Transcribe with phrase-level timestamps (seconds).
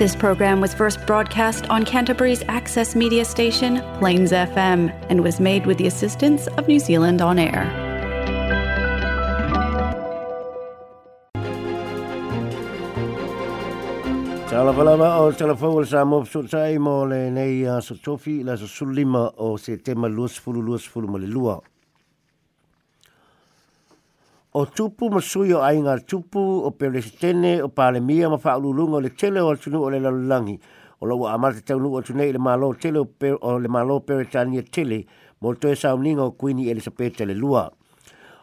[0.00, 5.66] This program was first broadcast on Canterbury's access media station, Plains FM, and was made
[5.66, 7.64] with the assistance of New Zealand On Air.
[14.48, 16.06] Tala o tala fawal sa
[16.80, 21.60] mo le nei la sulima o se tema luas fulu luas fulu le lua.
[24.52, 29.38] o tupu masui o ainga tupu o pelestene o palemia ma fa'alulunga o le tele
[29.40, 30.58] o tunu o le lalulangi
[31.00, 35.06] o lau amata te taunu o tunei le malo tele o le malo peretania tele
[35.40, 37.70] mo toe sauninga o kuini elisabeta le lua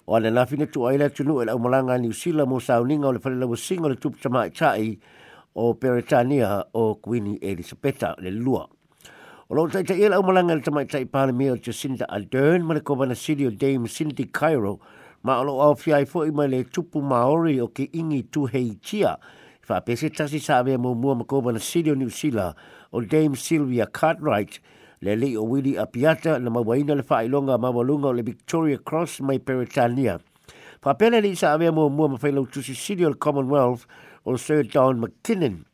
[0.08, 3.08] o ana na fina tu aila tunu o e le aumalanga ni usila mo sauninga
[3.12, 4.96] o le whalelau singa e o le tupu tamai tai
[5.60, 8.64] o peretania o kuini elisabeta le lua
[9.50, 12.64] O lo tai tai ele au malanga le tamai tai pāna mea o Jacinda Ardern,
[12.64, 14.76] mana ko mana Sirio Dame Cindy Cairo,
[15.24, 18.76] ma alo au fiai fo i mai le tupu maori o ke ingi tu hei
[18.82, 19.18] chia.
[19.62, 22.54] Fa pese tasi sa avea mo mua makova na Sidio New Sila
[22.94, 24.60] o Dame Sylvia Cartwright
[25.02, 28.78] le li o wili a piata na mawaina le whaelonga a mawalunga o le Victoria
[28.78, 30.20] Cross mai Peritania.
[30.82, 33.86] Fa pele li sa avea mo mua mawhailau tusi Sidio Commonwealth
[34.26, 35.66] o Sir Don McKinnon.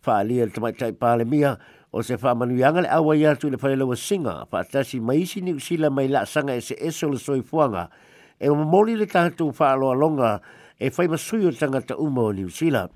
[0.00, 1.58] Fa alia le tamaitai pale mia
[1.92, 4.46] o se wha manuianga le awa iatu le whaelau a singa.
[4.50, 7.88] Fa tasi maisi ni usila mai la sanga e se eso le soifuanga.
[7.88, 7.90] Fa
[8.38, 10.30] e o moli le tātou whaaloa longa
[10.78, 12.90] e whai masui o tangata uma o New Zealand.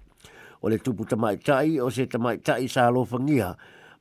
[0.63, 3.55] O le tupu tamaitai o se tamaitai sa alofangia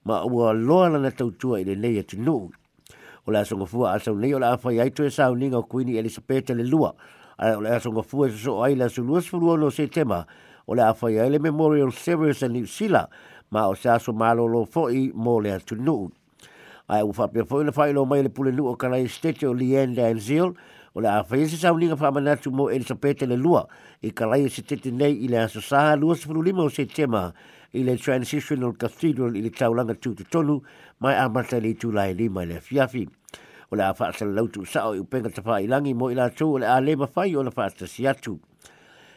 [0.05, 2.49] ma ua loa lana tautua i le nei atu nuu.
[3.25, 5.97] O le asonga fua asau nei o le awhai aitu e sao ninga o kuini
[5.97, 6.93] Elisabeta le lua.
[7.39, 10.25] O le asonga fua e so aila su lua sfurua no se tema
[10.67, 13.07] o le awhai aile Memorial Service in New Zealand
[13.51, 16.09] ma o se aso malo lo foi mo le atu nuu.
[16.89, 19.45] Ai e ufa pia foi na fai lo mai le pule nuu o kanai stete
[19.47, 20.53] o Leanne Danziel,
[20.95, 23.65] o le a whaia se sauninga whamanatu mo Elisabeth le lua
[24.01, 26.85] i ka lai se tete nei i le aso saha lua se lima o se
[26.85, 27.33] tema
[27.73, 30.59] i le Transitional Cathedral i le taulanga tūtu tonu
[30.99, 33.07] mai a mata le tū lai lima le fiafi.
[33.71, 36.47] O le a whaasala lautu sao i upenga tapa i langi mo i la tū
[36.55, 38.39] o le a lema whai o le whaastasi atu.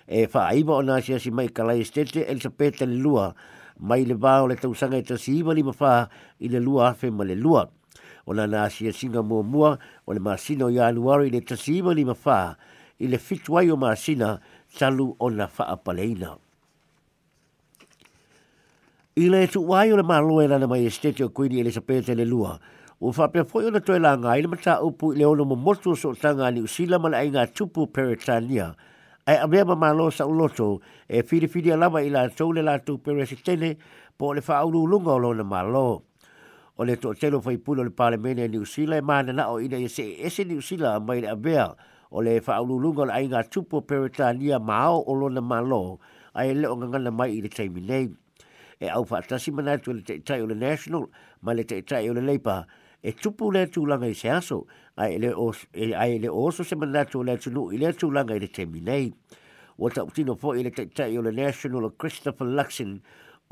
[0.06, 3.32] E whaaiba o nāsia si mai ka lai se tete Elisabeth le lua
[3.80, 6.02] mai le vā o le tausanga e tasi ima lima wha
[6.40, 7.64] i le lua afe ma le lua.
[8.26, 12.54] o na nasia singa muamua o le masina o ianuari i le tasiima limafā
[13.02, 14.38] i le fitu ai o masina
[14.78, 16.36] talu ona faapaleina
[19.18, 22.24] i le tuua ai o le malo e lana mai estete o kuini elisapeta le
[22.26, 22.58] lua
[23.02, 26.46] ua faapea foʻi ona toe laga ai le mataupu i le ono momotu o soʻotaga
[26.46, 28.70] a niusila ma le aiga tupu peretania
[29.26, 30.78] ae avea ma malo saʻuloto
[31.10, 33.74] e filifilia lava i latou le latou peresetene
[34.16, 36.02] po o le faaulūluga o lona malo
[36.82, 36.96] o le
[37.40, 41.28] faipule e o le palemene e niusila e mananaʻo ina ia seʻeese niusila mai le
[41.28, 41.74] avea
[42.10, 46.00] o le faaululuga o le aiga tupu o peretania mao o lona malo
[46.34, 48.10] ae e leo gagana mai i le taimi nei
[48.80, 51.06] e au faatasi manatu e le taʻitaʻi o le national
[51.42, 52.64] ma le taʻitaʻi o le leipa
[53.02, 54.66] e tupu le tulaga i se aso
[54.96, 55.30] ae le
[55.94, 59.12] ae oso se manatu o le atunuu i le tulaga i le taimi nei
[59.78, 62.98] ua taʻutino foʻi i le taʻitaʻi o le national o christopher luxon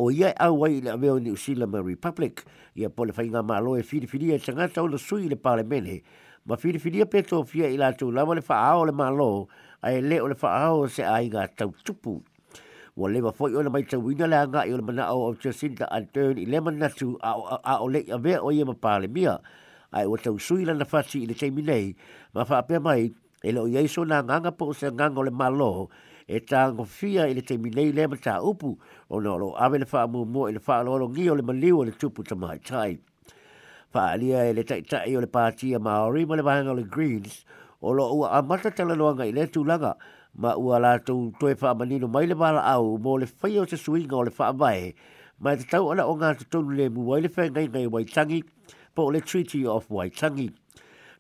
[0.03, 2.41] o ia e au i le aveo New Zealand Republic
[2.75, 5.97] ia po le whainga malo e whiriwhiria e tangata o le sui le parlemene
[6.49, 9.27] ma whiriwhiria pe tō fia i lātou lawa le whaao le malo
[9.87, 12.17] a e le o le whaao se a inga tau tupu
[13.01, 15.35] Wa lewa foi o na mai tawina le anga i o le mana o o
[15.41, 19.37] Jacinta Ardern i le manatu a o le avea o ia ma parlemia
[19.95, 21.95] ai o tau sui lana fati i le teiminei
[22.35, 23.07] ma whaapea mai
[23.45, 25.89] e le iei so na nganga po se nganga o le malo
[26.31, 28.77] e tangofia i le teiminei lea ma taupu
[29.11, 32.23] ona o loo ave le faamuamua i le faalogologi o le maliu o le tupu
[32.23, 32.99] tamaitaʻi
[33.95, 37.43] faaalia e le taʻitaʻi o le patia maori ma le vaega o le greens
[37.83, 39.97] o loo ua amata talanoaga i le tulaga
[40.39, 44.23] ma ua latou toe faamanino mai le valaau mo le faia o se suiga o
[44.23, 44.95] le faavae
[45.43, 48.45] ma e tatau ana o gatotonu lemu ai le faigaigai waitangi
[48.95, 50.47] po o le treaty of waitangi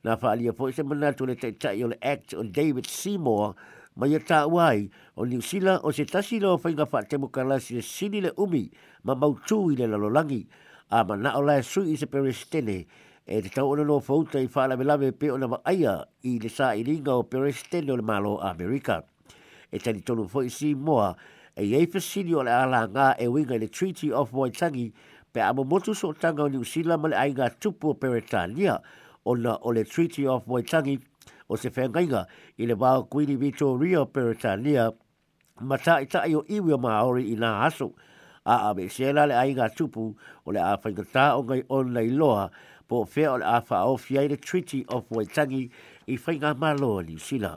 [0.04, 3.59] na faaalia foʻi se manatu le ta taʻitaʻi o le act o david seymour
[3.96, 7.16] ma ia e tā wai o ni sila o se tasi lo whainga wha te
[7.18, 8.68] mukalasi le sini le umi
[9.02, 10.44] ma mautu i le lalolangi
[10.94, 12.76] a ma na o lai sui i se peristene
[13.26, 16.48] e te tau ono no fauta i wha lawe lawe pe ona aia i le
[16.48, 19.02] sa i ringa o peristene o le malo Amerika.
[19.70, 21.14] E tani tonu fo i si moa
[21.54, 24.90] e iei pe sini o le ala ngā e winga i le Treaty of Waitangi
[25.32, 28.81] pe amo motu so tanga o ni sila ma le ainga tupu o peretania
[29.26, 30.98] o na o le Treaty of Waitangi
[31.50, 32.25] o se whengainga
[32.58, 34.87] i le wāo kuini vito rio peritania
[35.61, 37.91] ma tā i tā i o iwi o maori i nā aso
[38.47, 40.06] a a me sēla le ainga tupu
[40.47, 42.47] o le āwhainga o ngai on nei loa
[42.91, 45.64] po whea o le āwha o fiai le Treaty of Waitangi
[46.06, 47.53] i whainga maloa ni sila.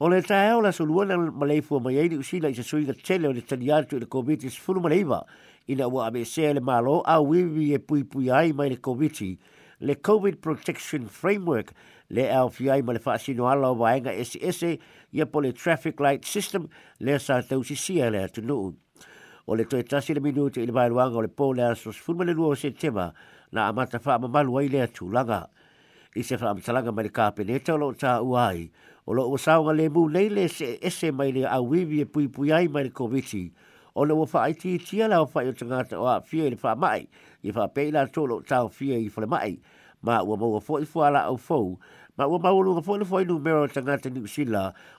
[0.00, 3.32] O le tā eo la suluana maleifu o maiaini usila i se suinga tele o
[3.34, 5.22] le tani atu i le COVID-19 maleiva
[5.70, 8.70] i na ua a me sēla le malo a uiwi e pui pui ai mai
[8.74, 11.70] le COVID-19 le COVID Protection Framework
[12.10, 14.78] le au fia i male faa sino ala wa enga SES e,
[15.12, 16.68] ia po le Traffic Light System
[17.00, 18.72] le sa tau si sia le atu nuu.
[19.46, 21.92] O le toi tasi le minu te ili mai luanga o le po le aso
[21.92, 23.12] sfuma le nuo se tema
[23.52, 25.46] na amata faa mamalu ai le atu langa.
[26.16, 28.70] I se faa amtalanga mai le ka peneta o lo ta uai
[29.06, 32.04] o lo usaunga le mu nei le SES e e mai le au wivi e
[32.06, 33.52] pui pui ai mai le COVID-19.
[33.98, 34.54] o le wafa ai
[35.08, 38.94] la wafa o tagata o a i le wha ia i la tolo tau fia
[38.98, 39.58] i wha mai
[40.02, 43.66] ma ua maua fo i fua ma ua maua lunga fo i fo i numero
[43.66, 44.08] tangata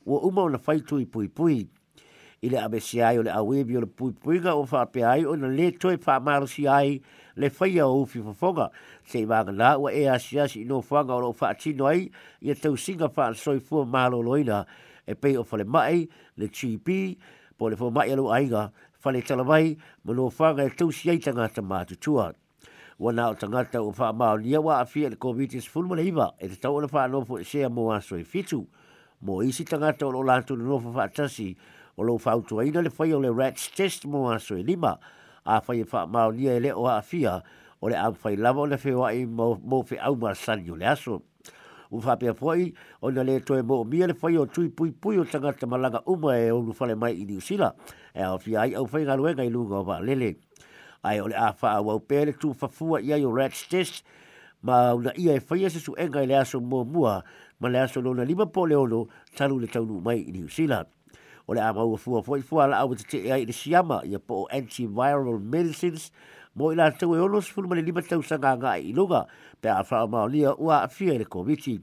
[0.06, 1.68] ua umau na faitu i pui pui
[2.42, 5.48] i le amesi ai o le awebi o le puipuiga o whaapea ai o na
[5.48, 7.02] le toi ai
[7.36, 8.70] le whaia o ufi fofonga.
[9.06, 9.44] Se i ua
[9.94, 12.10] e asiasi asi ino o lo whaatino ai
[12.42, 13.60] ia a tausinga whaasoi
[15.08, 16.08] e pei o whale
[16.38, 17.18] le GP
[17.58, 18.12] po le fua mai
[19.00, 22.34] fale tala mai, mano whanga e tau siei tangata mātutua.
[23.00, 26.50] Wana o tangata o wha mao nia wa a fia le COVID-19 fulmana iwa e
[26.50, 28.66] te ona wha anofo e sea mō aso e fitu.
[29.22, 31.56] mo isi tangata o lo lantu na nofo wha atasi
[31.98, 34.98] o lo whautua ina le whai o le rats test mo aso e lima
[35.46, 37.42] a whai e wha mao nia e le o a fia
[37.82, 39.60] o le am whai lava o le whewa i mō
[39.92, 41.22] whi au mā sani o le aso.
[41.92, 44.92] u fa pe foi o na le toe mo mi le foi o tui pui
[44.92, 47.74] pui o tanga te malanga uma e o lu fale mai i niu sila
[48.14, 50.38] e o fi ai au fai ga e luenga i lugo o va lele
[51.02, 54.04] ai o le a fa a wau pere tu fa fua ia i o rats
[54.62, 57.24] ma u na ia e fai e su enga le aso mo mua
[57.60, 60.86] ma le aso lona lima po le ono talu le taunu mai i niu sila
[61.48, 63.52] o le a maua fua foi fua la au te te e ai i le
[63.54, 66.12] siama i a po antiviral medicines
[66.58, 69.26] mo ila tau e ono sifuru mani lima tau sanga nga i loga
[69.62, 71.78] pe a wha amao lia ua a fia ele komiti.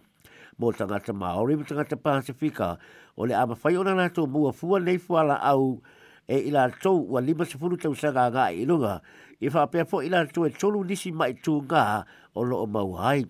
[0.58, 2.78] Mo o Māori mo tangata Pasifika
[3.16, 5.82] o le ama whai ona nato mua fua nei fuala au
[6.28, 9.00] e ila tau ua lima sifuru tau sanga nga i loga
[9.40, 12.04] i wha pe fo ila tau e tolu nisi mai tū ngā
[12.34, 13.22] o lo o mau hai.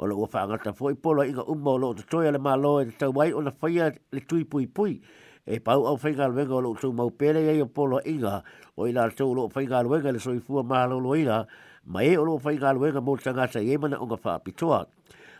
[0.00, 2.32] O lo ua wha angata fo i polo inga umma o lo o te toia
[2.32, 5.02] le mā lo e te tau mai o na whaia le tui pui pui
[5.46, 8.42] e pau au whainga luenga o loo tau mau pere ia ia polo inga
[8.76, 11.46] o ila tau loo whainga luenga le soi fua maa lolo ina
[11.86, 14.86] ma e o loo whainga luenga mo tangata i emana o ngā whaapitoa.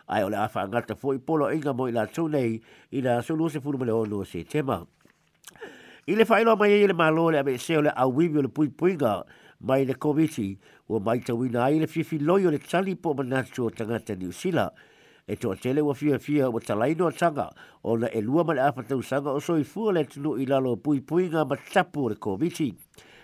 [0.07, 2.59] Ai o le awha angata fo i polo inga mo ila tau nei
[2.91, 4.83] i nga su nuse furuma le ono se tema.
[6.07, 8.49] I le whaino mai e le maa lole a me seo le au wivio le
[8.51, 9.23] pui puinga
[9.63, 10.59] mai le koviti
[10.91, 14.67] o mai tawina ina ai le fifi loio le tali po manatua tangata ni usila.
[14.73, 14.92] Ia
[15.27, 17.49] e to tele wa fia fia o talaino sanga
[17.83, 20.99] o na e lua ma le afatau sanga o soifua le tunu i lalo pui
[20.99, 22.73] pui ngā matapu le komiti.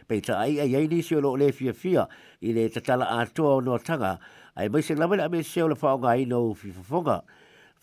[0.07, 2.07] Pei ta ai ai ai nisi o lo le fia fia
[2.41, 4.13] i le tatala atoa o noa tanga
[4.55, 7.19] ai mai se lama le ame seo le whaonga i nou fifafonga.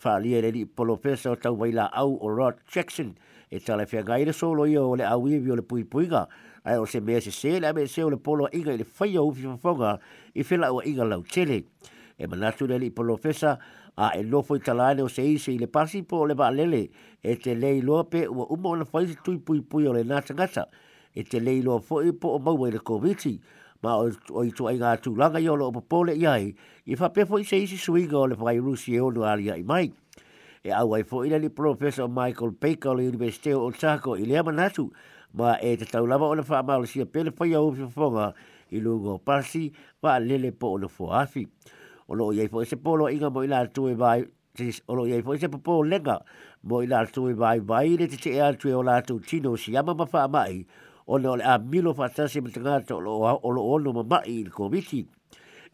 [0.03, 3.13] Whaalia le ni polo pesa o tau waila au o Rod Jackson
[3.49, 6.25] e tala fia ngai le solo i o le awiwi o le pui pui ngā
[6.65, 9.21] ai o se mea se se le ame seo le polo inga i le whaia
[9.21, 9.97] o fifafonga
[10.33, 11.61] i whila o inga lau tele.
[12.17, 13.59] E manatu le li polo pesa
[13.97, 16.81] a e lofo i talaane o se ise i le pasi po o le vaalele
[17.23, 20.21] e te lei loa pe ua uma ona faisi tui pui pui o le nā
[20.21, 20.67] tangata
[21.17, 23.39] e te lei loa foi po o maua le koviti
[23.81, 26.51] ma o, o i tuai ngā tūlanga i o loa popole i ai
[26.85, 29.89] i whapefo i se ise suinga o le whai rusi e onu alia i mai
[30.63, 34.37] e au ai fo ina Professor Michael Baker o le Universite o Otako i le
[34.37, 34.91] amanatu
[35.33, 37.73] ma e te taulama o le whaamau le sia pele whai au
[38.69, 39.71] i lungo pasi
[40.03, 41.47] ma lele po o le fuafi
[42.09, 44.23] olo ye po se polo inga mo ila tu e vai
[44.87, 46.21] o lo ye po se polo lega
[46.63, 49.75] mo ila tu e vai vai le te e tu e ola tu chino si
[49.75, 50.63] ama ma fa mai
[51.07, 55.05] olo a milo fa sa se mtanga olo lo o ma mai il komiti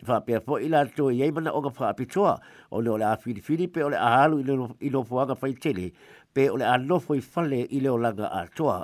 [0.03, 2.39] fa pe po ila tu ye mana o ga fa pitoa
[2.71, 5.93] olo lo la fi filipe o le a halu ilo ilo fo ga fa tele
[6.33, 8.83] pe o le a lo fo i fale ile o langa a toa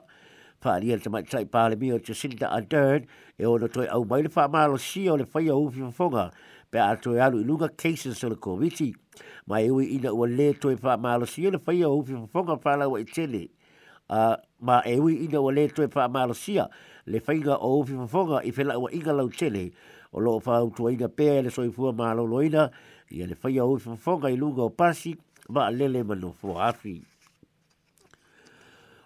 [0.62, 3.04] fa ni el tamai tai pa le mio te sinta a dern
[3.38, 5.82] e o lo toi au mai fa ma lo si o le fa ia ufi
[5.82, 6.32] fa fonga
[6.72, 8.94] pe a to alu i lunga cases o le komiti
[9.48, 12.56] ma e ui ina ua le toe wha malosi o le whaia o upi paponga
[12.64, 13.50] pālaua i tele
[14.10, 16.70] uh, ma e ui ina ua le toe wha malosia
[17.10, 19.72] le whainga o upi paponga i whela ua inga lau tele
[20.14, 22.70] o loo wha autuaina pēa e le soifua maloloina
[23.10, 25.18] ia le whaia o upi paponga i lunga o pasi
[25.50, 27.02] ma a lele manofo afi.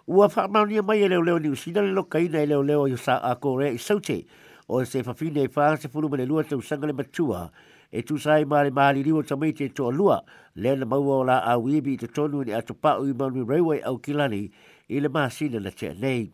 [0.06, 2.96] Ua wha maunia mai e leo leo ni usina le lokaina e leo leo i
[3.00, 4.26] sa a kore i saute
[4.68, 7.50] o se fafine e whanga se fulu mele lua tau sanga le matua
[7.92, 10.22] e tu sai male mali liwa tamai te toa lua
[10.56, 13.44] le na maua o la a wibi i te tonu ni atu pau i manu
[13.44, 14.50] railway au kilani
[14.88, 16.32] i le masina na te nei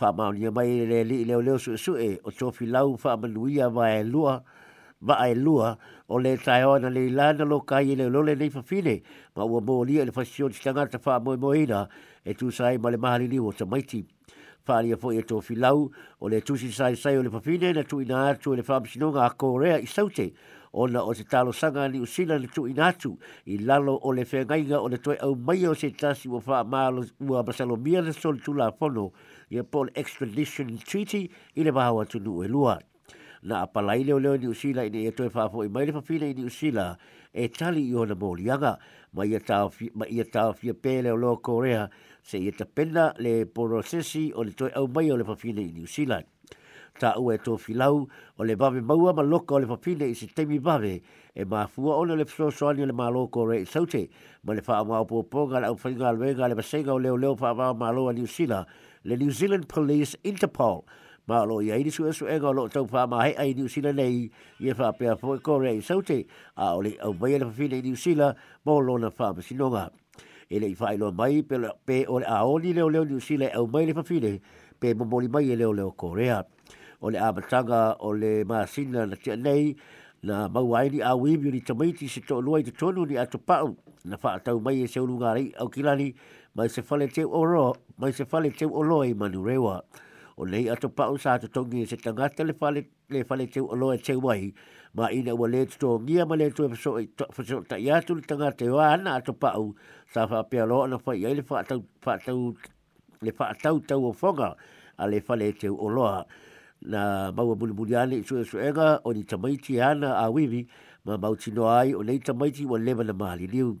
[0.00, 4.02] whaamaonia mai e le li leo leo su sue o tofi lau whaamanuia wa e
[4.04, 4.40] lua
[5.00, 5.76] ma ai e lua
[6.08, 9.02] o le tai ona le lana lo kai e le lole nei fafine
[9.36, 11.86] ma ua mō lia le fasioni stanga ta wha moe moeina
[12.24, 12.96] e tu sai ma le
[13.28, 13.64] liwa tamaiti.
[13.68, 14.17] maiti
[14.68, 15.88] faalia foʻi e tofilau
[16.20, 19.78] o le tusi saisai o le fafine na tuuina atu e le faamasinoga a korea
[19.80, 20.32] i saute
[20.72, 23.14] ona o se talosaga a niusila na tuuina atu
[23.46, 27.44] i lalo o le feagaiga o le toe au maia o se tasi ua faamaua
[27.48, 29.08] masalomia na solitulafono
[29.50, 32.76] ia po o le extradition treaty i le vahau atunuu e lua
[33.42, 36.92] na apalai leoleo i niusila ina ia toe faafoʻi mai le fafine i niusila
[37.32, 38.76] e tali i ona moliaga
[39.16, 39.40] ma ia
[40.24, 41.88] tawafia pē leoleo korea
[42.28, 45.72] se ia ta pena le porosesi o le toi au mai o le papine i
[45.72, 46.26] New Zealand.
[47.00, 48.02] Ta ue tō filau
[48.36, 51.00] o le bave maua ma loka o le papine i se temi bave
[51.32, 54.02] e ma fua ona le pso soani le malo ko re i saute
[54.44, 57.54] ma le faa mao poponga le au whainga alwenga le masenga o leo leo faa
[57.54, 58.66] mao malo a New Zealand
[59.04, 60.84] le New Zealand Police Interpol
[61.32, 64.28] ma lo ia i su su ega lo tau faa mahe ai New Zealand nei
[64.60, 66.26] i e faa pia poe ko re i saute
[66.60, 69.88] a o le au mai le papine i New Zealand mo lo na faa masinonga.
[69.88, 70.07] Thank
[70.50, 73.66] ele le i fai lo mai pe pe o le aoli le o le New
[73.66, 74.40] mai le fa fine
[74.80, 76.42] pe mo moli mai e le o Korea
[77.02, 79.76] ole le ole o le na tia nei
[80.22, 84.16] na mawaini a bi ni tamaiti se to luai te tonu ni ato pao na
[84.16, 86.14] faa tau mai e se lugari o kilani
[86.54, 89.84] mai se fale teu o roa mai se fale teu o loa manurewa.
[89.84, 89.84] rewa
[90.38, 93.74] o lei atu pao sa atu tongi se tangata le fale le fale te o
[93.74, 94.54] loa e te wai
[94.94, 98.22] ma ina ua le tuto ngia ma le tu e fasoi fasoi ta iatu le
[98.22, 99.74] tangata e wana atu pao
[100.14, 102.54] sa fa pia loa na fai ai le fa atau fa atau
[103.20, 104.54] le fa atau tau o fonga
[104.96, 105.90] a le fale e te o
[106.86, 110.68] na maua muli muli ane i sue suenga o ni tamaiti ana a wivi
[111.04, 113.74] ma mauti no ai o nei tamaiti wa lewa na mahali liu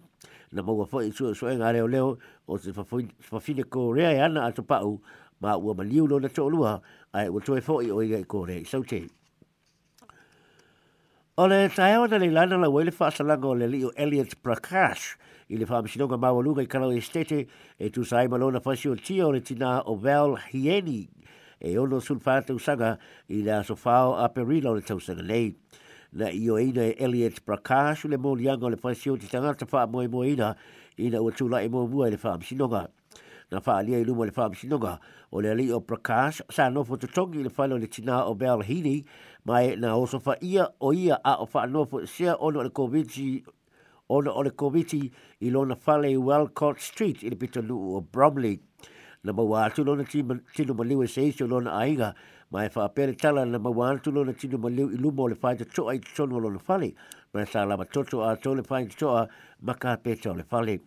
[0.50, 2.18] na maua fai sue suenga a leo leo
[2.50, 2.72] o se
[3.20, 4.98] fafine korea e ana atu pao
[5.40, 6.80] ma ua maliu lona toʻalua
[7.14, 9.02] ae ua toe foʻi o ia i kore i saute
[11.38, 15.12] o le taeao na leilana lauai le faasalaga o le alii o eliot prakash
[15.48, 17.46] i le faamasinoga maualuga i kalau estete
[17.78, 21.04] e tusai ma lona fasiotia o le tinā o val hieni
[21.60, 22.96] e ono sulfatausaga
[23.28, 25.54] i le asofao aperila o le tausaga nei
[26.18, 29.86] na i o ina e Elliot Prakash le mōlianga o le pasio te tangata wha
[29.86, 30.54] moe moe ina
[30.96, 32.86] ina ua tūla e mōmua e le wha amsinoga
[33.50, 34.98] na fa ali luma le whaamisinonga
[35.32, 39.04] o le ali o Prakash sa nofo tutongi le whalo le tina o Bel Hini
[39.44, 43.42] mai na oso wha ia o ia a o whaanofo o ono le komiti
[44.10, 48.60] ono o le komiti i lona whale Walcott Street i le pita nuu o Bromley
[49.24, 52.14] na maua atu lona tino maliu e seisi lo na aiga
[52.50, 55.64] ma e whaapere tala na maua atu lona tino maliu i luma o le whaita
[55.64, 56.92] toa i tono o lona whale
[57.32, 59.26] ma e sa lama toto a tole whaita ma
[59.62, 60.80] maka peta o le whale.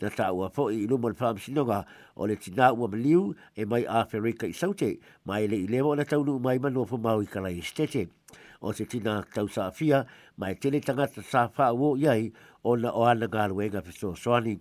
[0.00, 1.78] na tāua po eh, i iluma le whaamisinonga
[2.16, 5.92] o le tina ua maliu e mai a Ferika i saute, mai le i lewa
[5.92, 8.08] o na taunu mai manofo mau i kalai estete.
[8.62, 10.04] O se tina tau tausafia,
[10.36, 12.32] mai tele tangata sa whawo iai
[12.64, 14.58] o na oana ngā ruenga pesoa soani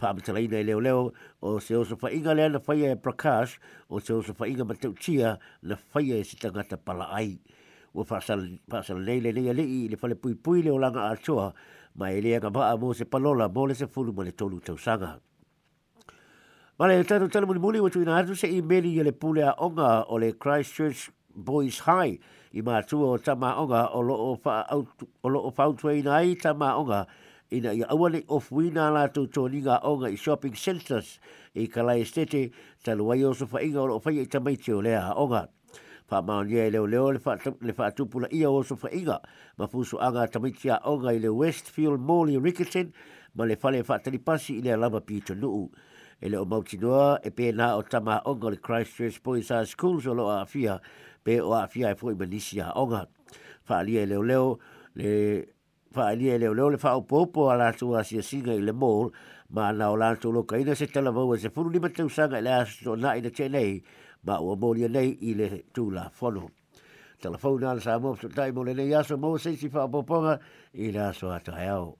[0.00, 1.10] paamatalaina i leoleo
[1.40, 5.38] o se oso faʻiga lea na faia e prakash o se oso faʻiga ma tautia
[5.62, 7.38] na faia e se tagata palaai
[7.94, 11.52] ua faasalalenei lenei alii i le falepuipui le olaga atoa
[11.94, 14.60] ma e lea ka maa mō se palola mō le se fulu ma le tolu
[14.60, 15.18] tausaga.
[16.78, 19.54] Ma le tatu tala muli muli watu ina atu se imeli i le pule a
[19.60, 22.18] onga o le Christchurch Boys High
[22.52, 24.36] i mātua o tama onga o loo
[25.56, 27.06] whautua ina ai tama onga
[27.52, 31.18] ina i awale of wina la tu tōninga onga i shopping centers
[31.54, 32.50] i kalai stete
[32.84, 35.22] taluai o sofa inga o loo whai i tamaiti o lea onga.
[35.44, 35.48] Onga
[36.12, 39.16] fa maonia leo leo le fa le fa tupula ia o so fa inga
[39.56, 42.92] ma fuso anga tamiti a onga i le Westfield Molly Rickerson
[43.32, 45.64] ma le fale fa talipasi i le lava pito nuu
[46.20, 50.28] e le o mautinoa e pēnā o tama onga le Christchurch Poisa Schools o lo
[50.34, 50.76] afia
[51.24, 53.06] pe o afia e fo i manisi a onga
[53.64, 54.52] fa alia leo leo
[55.00, 55.14] le
[55.96, 59.08] fa alia leo leo le fa opopo a lātou asia singa i le mall
[59.52, 62.44] ma na o lātou loka ina se tala vau e se furu lima tausanga i
[62.44, 63.78] le aso na i na tēnei
[64.24, 66.50] ma ua moli nei i le tula fono.
[67.22, 70.38] Telefona ala sa mō pso tai mo le nei aso mō seisi wha poponga
[70.82, 71.92] i le aso ato au.